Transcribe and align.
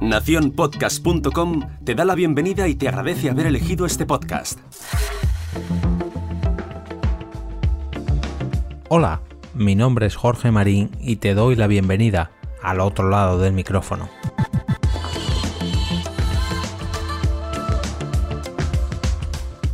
Naciónpodcast.com 0.00 1.62
te 1.84 1.94
da 1.94 2.04
la 2.04 2.14
bienvenida 2.14 2.68
y 2.68 2.74
te 2.74 2.88
agradece 2.88 3.30
haber 3.30 3.46
elegido 3.46 3.86
este 3.86 4.04
podcast. 4.06 4.58
Hola, 8.88 9.22
mi 9.54 9.74
nombre 9.74 10.06
es 10.06 10.16
Jorge 10.16 10.50
Marín 10.50 10.90
y 11.00 11.16
te 11.16 11.34
doy 11.34 11.56
la 11.56 11.66
bienvenida 11.66 12.30
al 12.62 12.80
otro 12.80 13.08
lado 13.08 13.38
del 13.38 13.54
micrófono. 13.54 14.08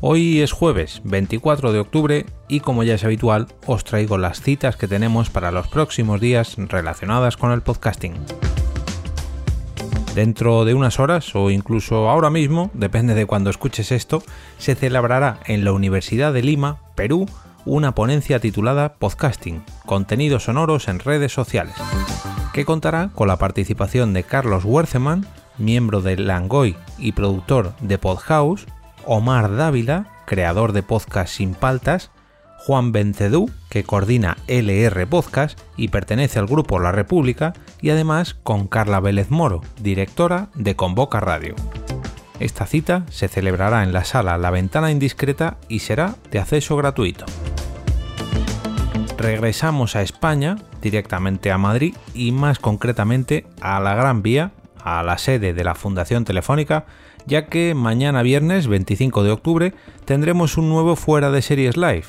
Hoy 0.00 0.42
es 0.42 0.52
jueves 0.52 1.00
24 1.02 1.72
de 1.72 1.80
octubre 1.80 2.26
y 2.46 2.60
como 2.60 2.84
ya 2.84 2.94
es 2.94 3.02
habitual 3.02 3.48
os 3.66 3.82
traigo 3.82 4.16
las 4.16 4.40
citas 4.40 4.76
que 4.76 4.86
tenemos 4.86 5.28
para 5.28 5.50
los 5.50 5.66
próximos 5.66 6.20
días 6.20 6.54
relacionadas 6.56 7.36
con 7.36 7.50
el 7.50 7.62
podcasting. 7.62 8.14
Dentro 10.14 10.64
de 10.64 10.74
unas 10.74 11.00
horas 11.00 11.34
o 11.34 11.50
incluso 11.50 12.08
ahora 12.08 12.30
mismo, 12.30 12.70
depende 12.74 13.14
de 13.14 13.26
cuando 13.26 13.50
escuches 13.50 13.90
esto, 13.90 14.22
se 14.58 14.76
celebrará 14.76 15.40
en 15.46 15.64
la 15.64 15.72
Universidad 15.72 16.32
de 16.32 16.42
Lima, 16.42 16.78
Perú, 16.94 17.26
una 17.64 17.96
ponencia 17.96 18.38
titulada 18.38 18.94
Podcasting, 18.94 19.64
contenidos 19.84 20.44
sonoros 20.44 20.86
en 20.86 21.00
redes 21.00 21.32
sociales, 21.32 21.74
que 22.52 22.64
contará 22.64 23.10
con 23.16 23.26
la 23.26 23.36
participación 23.36 24.14
de 24.14 24.22
Carlos 24.22 24.64
Werceman, 24.64 25.26
miembro 25.58 26.02
de 26.02 26.16
Langoy 26.18 26.76
y 26.98 27.12
productor 27.12 27.74
de 27.80 27.98
Podhouse, 27.98 28.66
Omar 29.10 29.56
Dávila, 29.56 30.06
creador 30.26 30.72
de 30.72 30.82
podcast 30.82 31.32
Sin 31.32 31.54
Paltas, 31.54 32.10
Juan 32.58 32.92
Bencedú, 32.92 33.50
que 33.70 33.82
coordina 33.82 34.36
LR 34.48 35.06
Podcast 35.06 35.58
y 35.78 35.88
pertenece 35.88 36.38
al 36.38 36.46
grupo 36.46 36.78
La 36.78 36.92
República, 36.92 37.54
y 37.80 37.88
además 37.88 38.34
con 38.34 38.68
Carla 38.68 39.00
Vélez 39.00 39.30
Moro, 39.30 39.62
directora 39.80 40.50
de 40.54 40.76
Convoca 40.76 41.20
Radio. 41.20 41.54
Esta 42.38 42.66
cita 42.66 43.06
se 43.08 43.28
celebrará 43.28 43.82
en 43.82 43.94
la 43.94 44.04
sala 44.04 44.36
La 44.36 44.50
Ventana 44.50 44.90
Indiscreta 44.90 45.56
y 45.68 45.78
será 45.78 46.16
de 46.30 46.40
acceso 46.40 46.76
gratuito. 46.76 47.24
Regresamos 49.16 49.96
a 49.96 50.02
España, 50.02 50.56
directamente 50.82 51.50
a 51.50 51.56
Madrid 51.56 51.96
y 52.12 52.32
más 52.32 52.58
concretamente 52.58 53.46
a 53.62 53.80
la 53.80 53.94
Gran 53.94 54.20
Vía, 54.20 54.52
a 54.84 55.02
la 55.02 55.16
sede 55.16 55.54
de 55.54 55.64
la 55.64 55.74
Fundación 55.74 56.26
Telefónica, 56.26 56.84
ya 57.28 57.46
que 57.46 57.74
mañana 57.74 58.22
viernes 58.22 58.66
25 58.66 59.22
de 59.22 59.30
octubre 59.30 59.74
tendremos 60.04 60.56
un 60.56 60.68
nuevo 60.68 60.96
Fuera 60.96 61.30
de 61.30 61.42
Series 61.42 61.76
Live. 61.76 62.04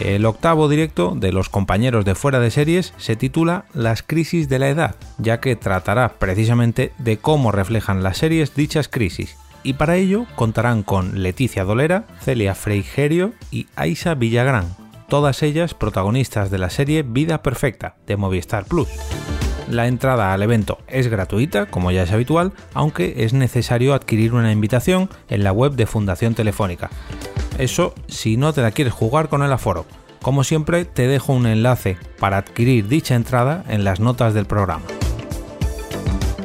El 0.00 0.24
octavo 0.24 0.68
directo 0.68 1.14
de 1.16 1.32
los 1.32 1.48
compañeros 1.48 2.04
de 2.04 2.14
Fuera 2.14 2.40
de 2.40 2.50
Series 2.50 2.94
se 2.96 3.16
titula 3.16 3.66
Las 3.74 4.02
crisis 4.02 4.48
de 4.48 4.58
la 4.58 4.68
edad, 4.68 4.94
ya 5.18 5.40
que 5.40 5.56
tratará 5.56 6.14
precisamente 6.18 6.92
de 6.98 7.18
cómo 7.18 7.52
reflejan 7.52 8.02
las 8.02 8.18
series 8.18 8.54
dichas 8.54 8.88
crisis. 8.88 9.36
Y 9.64 9.74
para 9.74 9.96
ello 9.96 10.26
contarán 10.34 10.82
con 10.82 11.22
Leticia 11.22 11.64
Dolera, 11.64 12.04
Celia 12.20 12.54
Freigerio 12.54 13.32
y 13.50 13.66
Aisa 13.76 14.14
Villagrán, 14.14 14.74
todas 15.08 15.42
ellas 15.42 15.74
protagonistas 15.74 16.50
de 16.50 16.58
la 16.58 16.70
serie 16.70 17.02
Vida 17.02 17.42
Perfecta 17.42 17.96
de 18.06 18.16
Movistar 18.16 18.64
Plus. 18.64 18.88
La 19.70 19.86
entrada 19.86 20.32
al 20.32 20.42
evento 20.42 20.78
es 20.88 21.08
gratuita, 21.08 21.66
como 21.66 21.90
ya 21.90 22.02
es 22.02 22.12
habitual, 22.12 22.52
aunque 22.74 23.24
es 23.24 23.32
necesario 23.32 23.94
adquirir 23.94 24.34
una 24.34 24.52
invitación 24.52 25.08
en 25.28 25.44
la 25.44 25.52
web 25.52 25.72
de 25.72 25.86
Fundación 25.86 26.34
Telefónica. 26.34 26.90
Eso 27.58 27.94
si 28.08 28.36
no 28.36 28.52
te 28.52 28.62
la 28.62 28.72
quieres 28.72 28.92
jugar 28.92 29.28
con 29.28 29.42
el 29.42 29.52
aforo. 29.52 29.86
Como 30.20 30.44
siempre, 30.44 30.84
te 30.84 31.06
dejo 31.08 31.32
un 31.32 31.46
enlace 31.46 31.96
para 32.18 32.36
adquirir 32.38 32.88
dicha 32.88 33.14
entrada 33.14 33.64
en 33.68 33.84
las 33.84 34.00
notas 34.00 34.34
del 34.34 34.46
programa. 34.46 34.84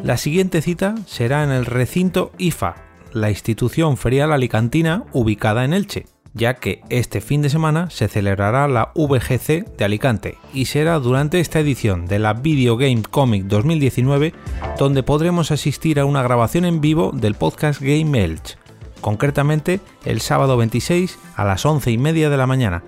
La 0.04 0.18
siguiente 0.18 0.62
cita 0.62 0.96
será 1.06 1.44
en 1.44 1.52
el 1.52 1.66
recinto 1.66 2.32
IFA, 2.38 2.76
la 3.14 3.30
institución 3.30 3.98
ferial 3.98 4.32
alicantina 4.32 5.04
ubicada 5.12 5.66
en 5.66 5.74
Elche, 5.74 6.06
ya 6.38 6.54
que 6.56 6.82
este 6.90 7.20
fin 7.20 7.42
de 7.42 7.50
semana 7.50 7.90
se 7.90 8.08
celebrará 8.08 8.68
la 8.68 8.92
VGC 8.96 9.76
de 9.78 9.86
Alicante 9.86 10.38
y 10.54 10.66
será 10.66 11.00
durante 11.00 11.40
esta 11.40 11.60
edición 11.60 12.06
de 12.06 12.20
la 12.20 12.34
Video 12.34 12.78
Game 12.78 13.02
Comic 13.02 13.46
2019 13.46 14.34
donde 14.78 15.04
podremos 15.04 15.52
asistir 15.52 16.00
a 16.00 16.06
una 16.06 16.22
grabación 16.22 16.66
en 16.66 16.80
vivo 16.80 17.12
del 17.12 17.34
podcast 17.34 17.82
Game 17.82 18.24
Elch, 18.24 18.58
concretamente 19.02 19.80
el 20.06 20.22
sábado 20.22 20.56
26 20.58 21.18
a 21.36 21.44
las 21.44 21.66
11 21.66 21.92
y 21.92 21.98
media 21.98 22.30
de 22.30 22.38
la 22.38 22.48
mañana. 22.48 22.84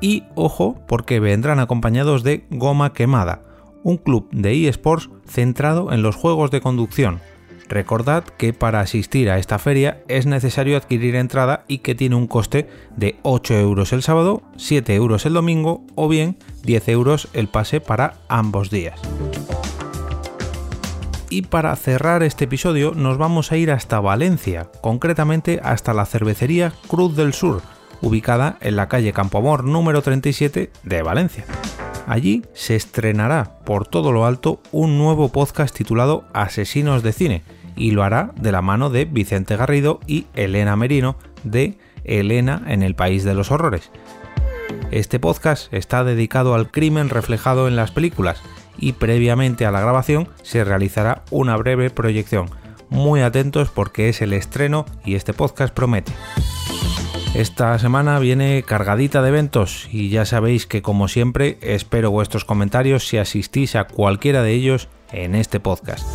Y 0.00 0.24
ojo, 0.34 0.80
porque 0.88 1.20
vendrán 1.20 1.60
acompañados 1.60 2.22
de 2.22 2.46
Goma 2.50 2.92
Quemada, 2.92 3.42
un 3.82 3.98
club 3.98 4.28
de 4.32 4.66
eSports 4.66 5.10
centrado 5.26 5.92
en 5.92 6.02
los 6.02 6.16
juegos 6.16 6.50
de 6.50 6.60
conducción 6.60 7.20
Recordad 7.68 8.24
que 8.24 8.52
para 8.52 8.80
asistir 8.80 9.30
a 9.30 9.38
esta 9.38 9.58
feria 9.58 10.02
es 10.08 10.26
necesario 10.26 10.76
adquirir 10.76 11.16
entrada 11.16 11.64
y 11.66 11.78
que 11.78 11.94
tiene 11.94 12.16
un 12.16 12.26
coste 12.26 12.68
de 12.96 13.16
8 13.22 13.54
euros 13.54 13.92
el 13.92 14.02
sábado, 14.02 14.42
7 14.56 14.94
euros 14.94 15.26
el 15.26 15.34
domingo 15.34 15.84
o 15.94 16.08
bien 16.08 16.36
10 16.62 16.88
euros 16.88 17.28
el 17.32 17.48
pase 17.48 17.80
para 17.80 18.14
ambos 18.28 18.70
días. 18.70 19.00
Y 21.30 21.42
para 21.42 21.74
cerrar 21.74 22.22
este 22.22 22.44
episodio 22.44 22.92
nos 22.94 23.18
vamos 23.18 23.50
a 23.50 23.56
ir 23.56 23.72
hasta 23.72 23.98
Valencia, 23.98 24.70
concretamente 24.80 25.60
hasta 25.64 25.92
la 25.92 26.06
cervecería 26.06 26.72
Cruz 26.86 27.16
del 27.16 27.32
Sur, 27.32 27.62
ubicada 28.00 28.56
en 28.60 28.76
la 28.76 28.88
calle 28.88 29.12
Campoamor 29.12 29.64
número 29.64 30.02
37 30.02 30.70
de 30.82 31.02
Valencia. 31.02 31.44
Allí 32.06 32.42
se 32.52 32.76
estrenará 32.76 33.58
por 33.64 33.86
todo 33.86 34.12
lo 34.12 34.26
alto 34.26 34.60
un 34.72 34.98
nuevo 34.98 35.30
podcast 35.30 35.74
titulado 35.74 36.24
Asesinos 36.32 37.02
de 37.02 37.12
Cine 37.12 37.42
y 37.76 37.92
lo 37.92 38.02
hará 38.02 38.32
de 38.36 38.52
la 38.52 38.62
mano 38.62 38.90
de 38.90 39.04
Vicente 39.06 39.56
Garrido 39.56 40.00
y 40.06 40.26
Elena 40.34 40.76
Merino 40.76 41.16
de 41.44 41.78
Elena 42.04 42.62
en 42.66 42.82
el 42.82 42.94
País 42.94 43.24
de 43.24 43.34
los 43.34 43.50
Horrores. 43.50 43.90
Este 44.90 45.18
podcast 45.18 45.72
está 45.72 46.04
dedicado 46.04 46.54
al 46.54 46.70
crimen 46.70 47.08
reflejado 47.08 47.68
en 47.68 47.76
las 47.76 47.90
películas 47.90 48.42
y 48.78 48.92
previamente 48.92 49.66
a 49.66 49.70
la 49.70 49.80
grabación 49.80 50.28
se 50.42 50.62
realizará 50.62 51.24
una 51.30 51.56
breve 51.56 51.90
proyección. 51.90 52.50
Muy 52.90 53.22
atentos 53.22 53.70
porque 53.70 54.08
es 54.08 54.20
el 54.20 54.32
estreno 54.34 54.84
y 55.04 55.14
este 55.14 55.32
podcast 55.32 55.74
promete. 55.74 56.12
Esta 57.34 57.76
semana 57.80 58.20
viene 58.20 58.62
cargadita 58.62 59.20
de 59.20 59.30
eventos 59.30 59.88
y 59.90 60.08
ya 60.08 60.24
sabéis 60.24 60.68
que 60.68 60.82
como 60.82 61.08
siempre 61.08 61.58
espero 61.62 62.12
vuestros 62.12 62.44
comentarios 62.44 63.08
si 63.08 63.18
asistís 63.18 63.74
a 63.74 63.88
cualquiera 63.88 64.44
de 64.44 64.52
ellos 64.52 64.88
en 65.10 65.34
este 65.34 65.58
podcast. 65.58 66.06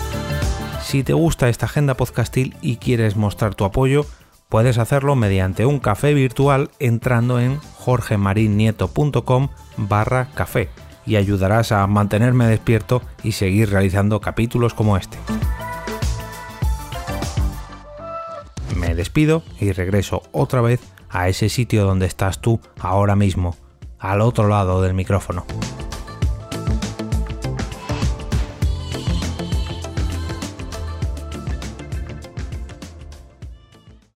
Si 0.81 1.03
te 1.03 1.12
gusta 1.12 1.50
esta 1.50 1.66
agenda 1.66 1.96
podcastil 1.96 2.56
y 2.62 2.78
quieres 2.78 3.18
mostrar 3.18 3.53
tu 3.53 3.66
apoyo, 3.66 4.06
puedes 4.47 4.78
hacerlo 4.78 5.18
mediante 5.18 5.66
un 5.66 5.80
café 5.80 6.13
virtual 6.13 6.72
entrando 6.80 7.41
en 7.41 7.57
jorgemarinieto.com 7.57 9.50
barra 9.75 10.30
café 10.34 10.69
y 11.06 11.18
ayudarás 11.18 11.74
a 11.74 11.86
mantenerme 11.88 12.47
despierto 12.47 13.01
y 13.24 13.34
seguir 13.34 13.72
realizando 13.72 14.22
capítulos 14.22 14.74
como 14.74 14.96
este. 14.96 15.18
Me 18.78 18.96
despido 18.96 19.44
y 19.59 19.74
regreso 19.74 20.24
otra 20.31 20.62
vez 20.62 20.80
a 21.09 21.28
ese 21.28 21.50
sitio 21.50 21.86
donde 21.86 22.06
estás 22.06 22.40
tú 22.40 22.59
ahora 22.80 23.16
mismo, 23.16 23.56
al 24.00 24.22
otro 24.22 24.47
lado 24.47 24.81
del 24.81 24.94
micrófono. 24.94 25.46